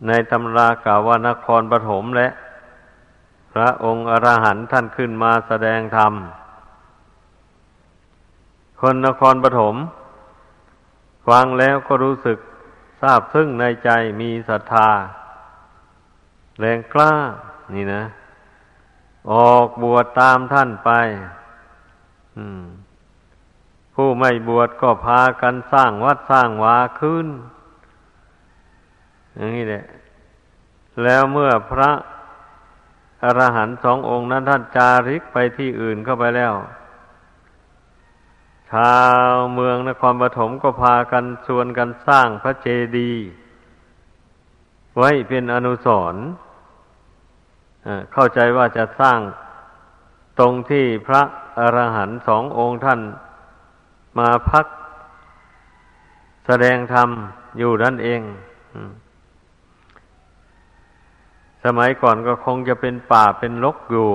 [0.07, 2.27] ในตำรากล่าวว่านครปฐมและ
[3.53, 6.13] พระองค์อรหันต์ท่านขึ้นมาแสดงธรรม
[8.81, 9.75] คนนครปฐม
[11.27, 12.37] ฟังแล้วก็รู้สึก
[13.01, 13.89] ทราบซึ้งในใจ
[14.21, 14.89] มีศรัทธา
[16.59, 17.13] แรงกล้า
[17.73, 18.03] นี่นะ
[19.31, 20.91] ออกบวชตามท่านไป
[23.93, 27.27] ผู้ไม่บวชก็พากันสร้างวัดสร้างวาขึ้น
[29.35, 29.85] อย่างนี้แหละ
[31.03, 31.91] แล้วเมื่อพระ
[33.23, 36.53] อรหันต์สององค์นั้นท่านจาริกไปที่อื่นเข้าไปแล้ว
[38.71, 38.95] ชา
[39.29, 43.23] วเมืองนครปฐมก็พากันชวนกันสร้างพระเจดีย์
[44.97, 46.23] ไว้เป็นอนุสรณ์
[48.13, 49.19] เข้าใจว่าจะสร้าง
[50.39, 51.21] ตรงที่พระ
[51.59, 53.01] อรหันต์สององค์ท่าน
[54.19, 54.65] มาพัก
[56.45, 57.09] แสดงธรรม
[57.57, 58.21] อยู่นั่นเอง
[61.63, 64.09] สมัยก่อนก็คงจะเป็นป่าเป็นลกอยู่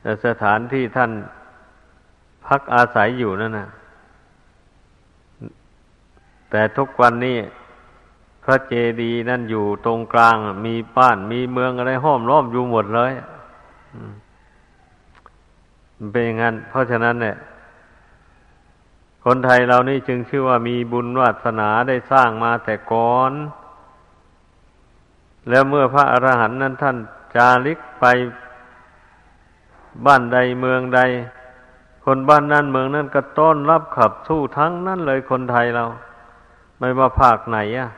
[0.00, 1.10] แต่สถานที่ท่าน
[2.46, 3.68] พักอาศัยอยู่นั่นนะ
[6.50, 7.38] แต่ทุกวันนี้
[8.44, 13.12] พระเจดีย์นั่นอยู่ตรงกลาง มีบ้านมีเมืองอะไรห้อมล้อมอยู่หมดเลย
[15.96, 17.36] มันเป็นอย่างนั้น เพราะฉะนั้นเนี่ย
[19.24, 23.32] คนไทยเรานี่จึงชื่อว่ามีบุญวาสนาได้สร้างมาแต่ก่อน
[25.48, 26.96] แล้วเมื่อพระอรหันต์นั้นท่าน
[27.36, 28.04] จาริกไป
[30.06, 31.00] บ้านใดเมืองใด
[32.04, 35.84] คนบ้านนั้นเมืองนั้นก็ต้อนรับขับสู้ทั้งนั้นเลยคนไทยเรา
[36.78, 37.90] ไม่ว่าภาคไหนอะ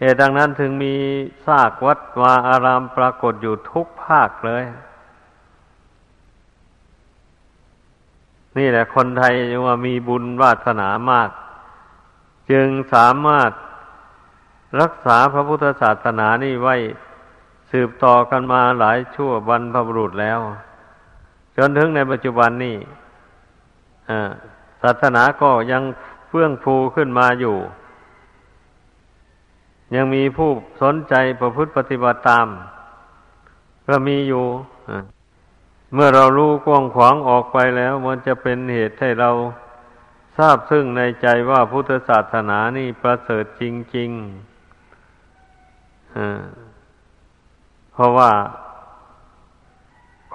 [0.00, 0.94] เหตุดังนั้นถึงมี
[1.46, 4.64] ซากวัดวาอารามปรากฏอยู่ทุกภาคเลย
[8.58, 9.34] นี่แหละคนไทย
[9.66, 11.30] ว่ามีบุญวาสนามาก
[12.50, 13.50] จึงสามารถ
[14.80, 16.76] รักษาพระพุทธศาสนานี่ไว้
[17.70, 20.40] สืบต่อกันมาหลายชั่วบรรพบุรุษแล้ว
[21.56, 22.76] จนถึงในปัจจุบันนี้
[24.82, 25.82] ศาสนาก็ยัง
[26.28, 27.56] เฟื่องฟูขึ้นมาอยู่
[29.94, 30.50] ยังมีผู้
[30.82, 32.46] สนใจประพฤติปฏิบัติตาม
[33.88, 34.44] ก็มีอยู่
[35.94, 39.30] เมื่อเรารู้กว้างขวางออกไปแล้ว มันจะเป็นเหตุให้เรา
[40.38, 43.62] ทราบซึ่งในใจว่าพุทธศาสนานี่ประเสริฐจ
[43.96, 44.20] ริงๆ
[47.92, 48.30] เพราะว่า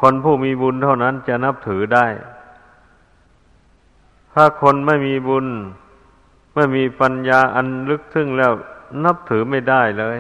[0.02, 2.06] คนผู้มีบุญเท่านั้นจะนับถือได้
[4.34, 5.46] ถ้าคนไม่มีบุญ
[6.56, 8.52] ไม่มีปัญญาอันลึกซึ้งแล้ว
[9.06, 10.18] นับถือไม่ได้เลย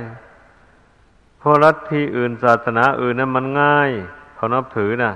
[1.39, 3.89] เพราะรัฐที่อื่นศาสนาอื่นนั้นมันง่าย
[4.35, 5.13] เขานับถือนะ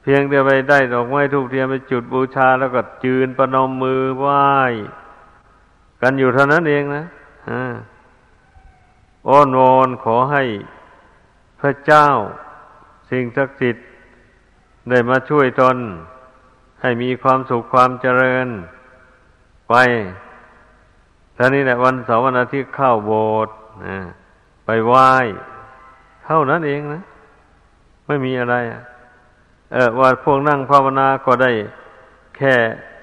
[0.00, 4.44] เพียงแต่ไปได้ดอกไม้ทูกเทียนไปจุดบูชาแล้วก็จืนประนมมือไหว้
[6.00, 7.04] กันอยู่เท่านั้นเองนะ
[9.28, 10.42] อ้อนวอนขอให้
[11.60, 12.06] พระเจ้า
[13.10, 13.84] สิ่งศักดิ์สิทธิ์
[14.88, 15.76] ได้มาช่วยตน
[16.80, 18.48] ให้มีความสุขความเจริญ
[19.68, 19.74] ไป
[21.36, 23.54] ท่านี้แหละวันเสาร์วันอาทิตย์เข้าโบสถ์
[24.66, 25.08] ไปไหว้
[26.24, 27.02] เท่านั้นเองนะ
[28.06, 28.56] ไม่มีอะไร
[29.72, 31.50] เออว่าพวกนั่งภาวนาก็ได้
[32.36, 32.54] แค่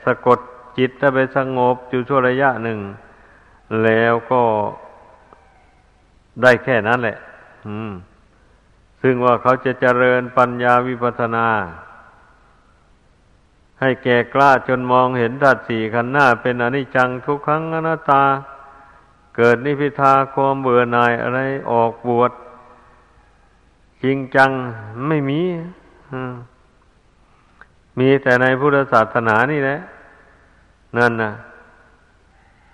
[0.05, 0.39] สะกด
[0.77, 2.79] จิตถ้าไปสงบอยู่ชั่วระยะหนึ่ง
[3.83, 4.41] แล้วก็
[6.41, 7.17] ได้แค่นั้นแหละ
[7.67, 7.91] อืม
[9.05, 11.47] ซึ่งว่าเขาจะเจริญปัญญาวิปัสนา
[13.79, 18.23] ให้แก่กล้าจนมองเห็นธาตุสี่ขันหน้าเป็นอนิจจังทุกขังอนัตตา
[19.35, 21.39] เกิดนิพิทาความเบื่อหน่ายอะไร
[21.71, 22.31] ออกบวช
[24.03, 24.49] จริงจัง
[25.07, 25.41] ไม่มี
[27.99, 29.79] มีแต่ในพุทธศาสนานี่แหละ
[30.97, 31.31] นั่นนะ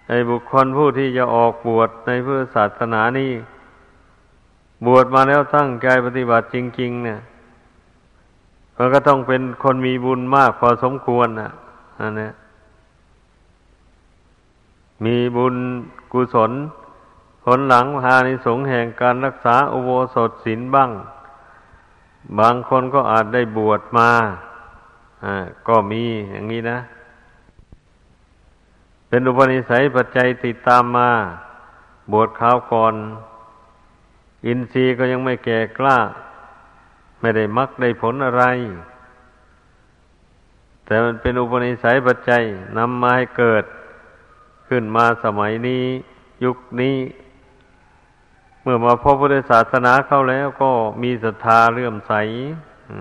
[0.08, 3.32] ไอ้บุคคลผู้ที่จะออกบวชในพุทธศาสนานี่
[4.86, 7.20] บวชมาแล้วตั้งใจปฏิบัติจริง ๆ เนี่ย
[8.76, 11.52] มันก็ต้องเป็นคนมีบุญมากพอสมควรนะ
[12.00, 12.30] อันนี้
[15.06, 15.56] มีบุญ
[16.12, 16.52] กุศล
[17.44, 20.92] ผลหลังพาในสงแห่งการรักษาอุโบสถศีลบ้าง
[22.40, 24.10] บางคนก็อาจได้บวชมา
[25.24, 25.36] อ่า
[25.68, 26.80] ก็มีอย่างนี้นะ
[29.08, 31.10] เป็นอุปนิสัยปัจจัยติดตามมา
[32.12, 32.94] บวชข้าวก่อน
[34.46, 35.98] อินทรีย์ก็ยังไม่แก่กล้า
[37.20, 38.44] ไม่ได้มักได้ผลอะไร
[40.86, 42.44] แต่มันเป็นอุปนิสัยปัจจัย
[42.78, 43.64] นำมาให้เกิด
[44.68, 45.84] ขึ้นมาสมัยนี้
[46.44, 46.98] ยุคนี้
[48.62, 50.72] เมื่อมาพบพุทธศาสนาเข้าแล้วก็
[51.04, 52.14] มีศรัทธาเลื่อมใส
[52.92, 52.94] อ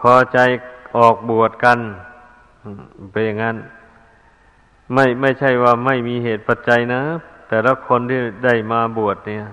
[0.00, 0.38] พอใจ
[0.96, 1.78] ออกบวชกัน
[3.12, 3.56] เป็นอย่างนั้น
[4.94, 7.02] ไม่ไม่ใช่ว่าไม่มีเหตุปัจจัยนะ
[7.48, 9.44] แต่ละคนที่ได้มาบวชเนี่ย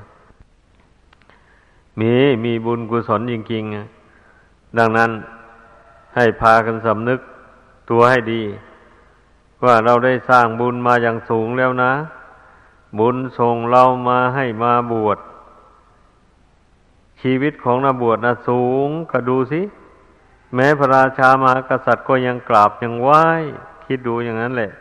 [2.00, 2.14] มี
[2.46, 5.12] มีบุญกุศลจริงๆ ดังนั้น
[6.16, 7.20] ให้พากันสำนึก
[7.90, 8.42] ตัวให้ดี
[9.64, 11.94] ว่าเราได้สร้างบุญมาอย่างสูงแล้วนะ
[13.00, 15.20] บุญส่งเรามาให้มาบวช
[17.22, 19.62] ชีวิตของนักบวชนะสูงก็ดูสิ
[20.56, 23.26] แม้พระราชามหากษัตริย์ก็ยังกราบยังไหว้
[23.86, 24.72] คิดดูอย่างนั้นแหละ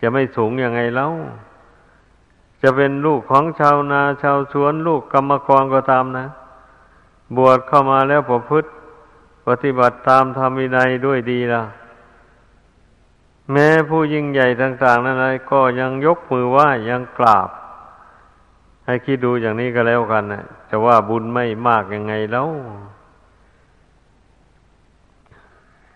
[0.00, 1.12] จะไม่สูงยังไงแล้ว
[2.62, 6.26] จะเป็นลูกของชาวนาชาวสวนลูกกรรมกรก็ตามนะ
[7.36, 8.68] บวชเข้ามาแล้วประพฤติ
[9.46, 11.62] ปฏิบัติตามธรรมวินัยด้วยดีละ
[13.52, 17.48] แม้ผู้ยิ่งใหญ่ต่าง ๆ นั้นอะไรก็ยังยกมือไหว้ยังกราบ
[18.86, 22.48] ให้คิดดูอย่างนี้ก็แล้วกันนะจะว่าบุญไม่มากยังไงแล้ว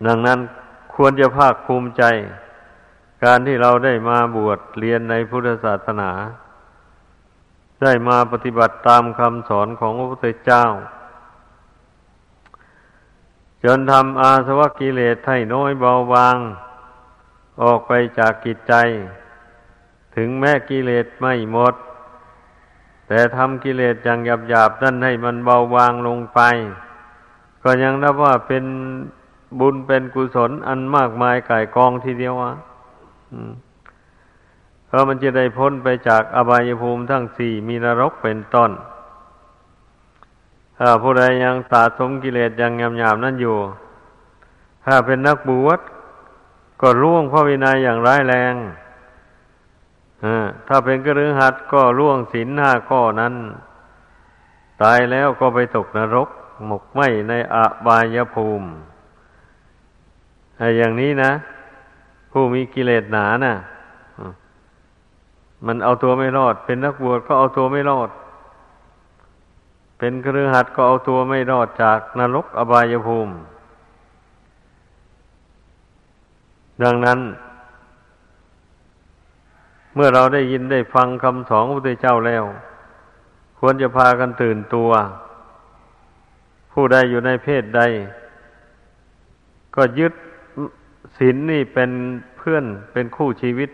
[0.06, 0.38] ดังนั้น
[0.94, 2.02] ควรจะภาคภูมิใจ
[3.24, 6.10] การที่เราได้มาบวชเรียนในพุทธศาสนา
[7.82, 10.64] ได้มาปฏิบัติตามคำสอนของพระพุทธเจ้า
[13.64, 16.36] จนทำอาสวะกิเลสให้น้อยเบาบาง
[17.62, 18.74] ออกไปจากกิจใจ
[20.16, 21.74] ถึงแม้กิเลสไม่หมด
[23.06, 24.18] แต่ทำกิเลสอย่าง
[24.48, 26.40] หยาบๆนั่นให้มันเบาบางลงไป
[27.62, 28.64] ก็ยังนับว่าเป็น
[29.60, 32.52] บุญเป็นกุศลอันมากมายก่ายกองทีเดียวอะ
[34.92, 38.70] เพราะมันจะได้พ้นไปจากอบายภูมิทั้งสี่มีนรกเป็นต้น
[40.78, 43.58] ถ้าผู้ใดยังสะสมกิเลสยังยำยำนั่นอยู่
[44.86, 45.80] ถ้าเป็นนักบวช
[46.80, 48.54] ก็ร่วงพระวินัยอย่างร้ายแรง
[50.68, 53.34] ถ้าเป็นกระรือหัดก็ร่วงศีลห้าข้อนั้น
[54.82, 56.28] ตายแล้วก็ไปตกนรก
[56.66, 58.68] หมกไหมในอบายภูมิ
[60.76, 61.32] อย่างนี้นะ
[62.30, 63.56] ผู้มีกิเลสหนานะ่ะ
[65.66, 68.10] มันเอาตัวไม่รอด เป็นนักบวชก็เอาตัวไม่รอด
[69.98, 73.34] เป็นเครือหัดก็เอาตัวไม่รอดจากนรกอบายภูมิ
[76.82, 77.20] ดังนั้น
[79.94, 82.44] เมื่อเราได้ยินได้ฟังคำสอนพระพุทธเจ้าแล้ว
[83.58, 84.90] ควรจะพากันตื่นตัว
[86.72, 87.82] ผู้ใดอยู่ในเพศใด
[89.76, 90.12] ก็ยึด
[91.18, 91.90] ศีลนนี่เป็น
[92.38, 93.70] เพื่อนเป็นคู่ชีวิต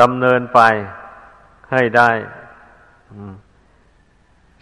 [0.00, 0.60] ดำเนินไป
[1.72, 2.10] ให้ได้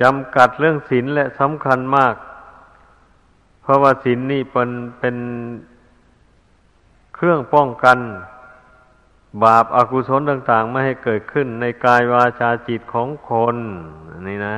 [0.02, 2.14] จำกัดเรื่องศีลและสำคัญมาก
[3.62, 5.16] เพราะว่าศีลนนี่เป็นเป็น
[7.14, 7.98] เครื่องป้องกัน
[9.44, 13.56] บาปอากุศลต่าง ๆ ไม่ให้เกิดขึ้นในกายวาจาจิตของคน
[14.28, 14.56] นี่นะ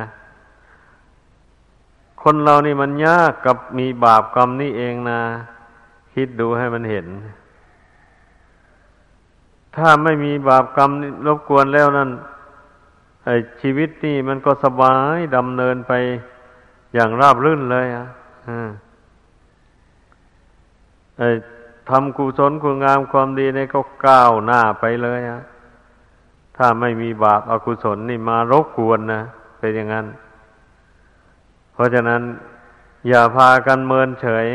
[2.21, 5.21] คนเรานี่มันยากกับมีบาปกรรมนี่เองนะ
[6.13, 7.07] คิดดูให้มันเห็น
[9.75, 10.91] ถ้าไม่มีบาปกรรม
[11.27, 12.09] รบกวนแล้วนั่น
[13.61, 15.93] ชีวิตนี่มันก็สบายดำเนินไป
[16.93, 18.05] อย่างราบรื่นเลยอะ
[21.21, 21.29] อ้
[21.89, 25.41] ทำกุศลคุณงามความดีนี่ก็ก้าวหน้าไปเลยอะ
[26.57, 29.21] ถ้าไม่มีบาปอากุศลนี่มารบกวนนะ
[29.59, 30.05] เป็นอย่างนั้น
[31.73, 32.21] เพราะฉะนั้น
[33.07, 34.47] อย่าพากันเมินเฉย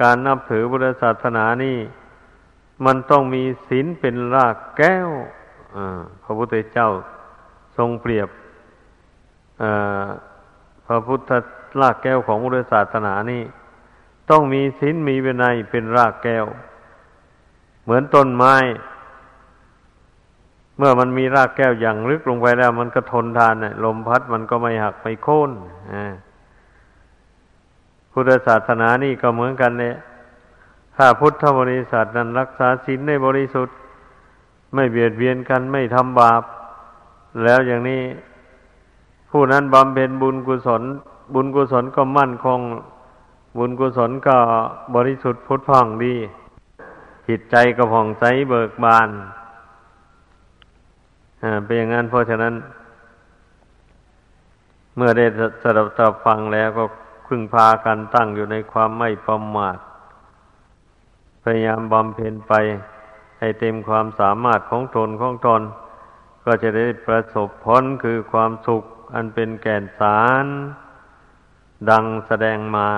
[0.00, 1.76] การนับถือพุทธศาสนานี่
[2.84, 5.08] มันต้องมีศีลเป็นรากแก้ว
[6.22, 6.88] พระพุทธเจ้า
[7.76, 8.28] ทรงเปรียบ
[10.86, 11.30] พระพุทธ
[11.80, 13.42] รากแก้วของพุทธศาสนานี่
[14.30, 16.46] ต้องมีศีลมีวินัยเป็นรากแก้ว
[17.84, 18.56] เหมือนต้นไม้
[20.78, 23.54] เมื่อมันมีรากแก้วอย่างลึกลงไปแล้ว มันก็ทนทาน
[23.84, 25.50] ลมพัดมันก็ไม่หักไม่โค่น
[28.12, 29.96] พุทธศาสนานี่ก็เหมือนกันเนี่ย
[30.96, 33.76] ถ้าพุทธบริษัทนั้นรักษาศีลในบริสุทธิ์
[34.74, 36.42] ไม่เบียดเบียนกันไม่ทำบาป
[37.44, 38.02] แล้วอย่างนี้
[39.30, 40.82] ผู้นั้นบำเพ็ญบุญกุศล
[41.34, 42.60] บุญกุศลก็มั่นคง
[43.58, 44.36] บุญกุศลก็
[44.94, 46.14] บริสุทธิ์พุทธพ่องดี
[47.28, 49.08] จิตใจก็ผ่องใสเบิกบาน
[51.64, 52.54] เป็นอย่างนั้นเพราะฉะนั้น
[54.96, 55.26] เมื่อได้
[55.62, 56.84] สดับตับฟังแล้วก็
[57.26, 59.78] พึ่งพากันตั้งอยู่ในความไม่ประมาท
[61.46, 62.52] พยายามบำเพ็ญไป
[63.38, 65.62] ให้เต็มความสามารถของตนของตน
[66.44, 68.82] ก็จะได้ประสบพ้นคือความสุข
[69.14, 70.46] อันเป็นแก่นสาร
[71.90, 72.90] ดังแสดงมา